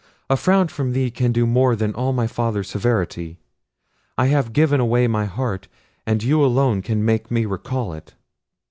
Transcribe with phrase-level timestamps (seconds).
[0.31, 3.37] A frown from thee can do more than all my father's severity.
[4.17, 5.67] I have given away my heart,
[6.07, 8.15] and you alone can make me recall it."